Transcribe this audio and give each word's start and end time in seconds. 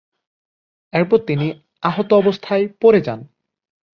এরপর 0.93 1.19
তিনি 1.27 1.47
আহতাবস্থায় 1.83 2.65
পড়ে 2.81 2.99
যান। 3.01 3.19